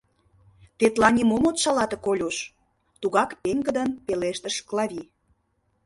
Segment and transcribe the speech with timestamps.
[0.77, 2.37] —Тетла нимом от шалате, Колюш!—
[3.01, 5.03] тугак пеҥгыдын пелештыш Клави.